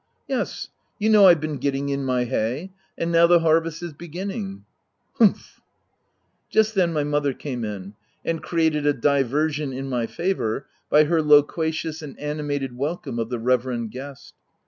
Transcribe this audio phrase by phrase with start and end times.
[0.27, 4.65] "Yes; you know I've been getting in my hay; and now the harvest is beginning.'
[4.83, 4.87] \
[5.19, 5.61] «Humph!•'
[6.49, 7.93] Just then my mother came in,
[8.25, 13.37] and created a diversion in my favour, by her loquacious and animated welcome of the
[13.37, 14.33] reverend guest.